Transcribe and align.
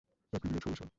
একটা 0.33 0.47
বিরাট 0.49 0.63
সমস্যা। 0.63 0.85